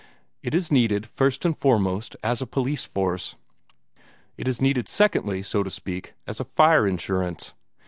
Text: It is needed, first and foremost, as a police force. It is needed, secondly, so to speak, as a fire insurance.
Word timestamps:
It 0.41 0.55
is 0.55 0.71
needed, 0.71 1.05
first 1.05 1.45
and 1.45 1.55
foremost, 1.55 2.15
as 2.23 2.41
a 2.41 2.47
police 2.47 2.85
force. 2.85 3.35
It 4.35 4.47
is 4.47 4.59
needed, 4.59 4.87
secondly, 4.89 5.43
so 5.43 5.61
to 5.61 5.69
speak, 5.69 6.15
as 6.25 6.39
a 6.39 6.45
fire 6.45 6.87
insurance. 6.87 7.53